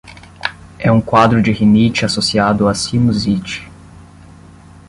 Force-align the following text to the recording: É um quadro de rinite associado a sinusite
É 0.79 0.91
um 0.91 0.99
quadro 0.99 1.43
de 1.43 1.51
rinite 1.51 2.05
associado 2.05 2.67
a 2.67 2.73
sinusite 2.73 3.69